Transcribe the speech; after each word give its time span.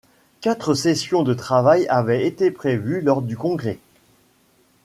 Quatre 0.39 0.73
sessions 0.73 1.21
de 1.21 1.35
travail 1.35 1.85
avaient 1.87 2.25
été 2.25 2.49
prévues 2.49 3.01
lors 3.01 3.21
du 3.21 3.37
congrès. 3.37 3.77